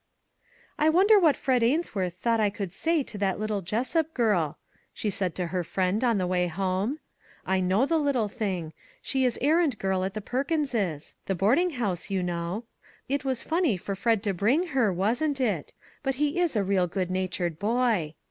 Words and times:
"I 0.79 0.89
wonder 0.89 1.19
what 1.19 1.37
Fred 1.37 1.61
Ains 1.61 1.93
worth 1.93 2.15
thought 2.15 2.39
I 2.39 2.49
could 2.49 2.73
say 2.73 3.03
to 3.03 3.19
that 3.19 3.37
little 3.37 3.61
Jessup 3.61 4.15
girl," 4.15 4.57
she 4.95 5.11
said 5.11 5.35
to 5.35 5.45
her 5.53 5.63
friend 5.63 6.03
on 6.03 6.17
the 6.17 6.25
way 6.25 6.47
home." 6.47 6.97
I 7.55 7.59
know 7.59 7.85
the 7.85 7.99
lit 7.99 8.13
tle 8.13 8.27
thing; 8.27 8.73
she 9.03 9.25
is 9.25 9.37
errand 9.43 9.77
girl 9.77 10.03
at 10.03 10.15
the 10.15 10.19
Perkins's, 10.21 11.17
the 11.27 11.35
boarding 11.35 11.73
house, 11.77 12.09
you 12.09 12.23
know. 12.23 12.63
It 13.07 13.23
was 13.23 13.43
funny 13.43 13.77
for 13.77 13.95
Fred 13.95 14.23
to 14.23 14.33
bring 14.33 14.69
her, 14.69 14.91
wasn't 14.91 15.39
it? 15.39 15.71
But 16.01 16.15
he 16.15 16.39
is 16.39 16.55
a 16.55 16.63
real 16.63 16.87
good 16.87 17.11
natured 17.11 17.59
boy. 17.59 18.15